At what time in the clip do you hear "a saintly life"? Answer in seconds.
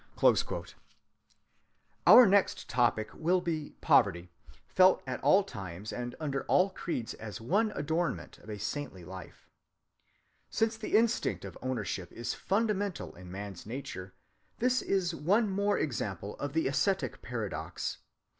8.49-9.47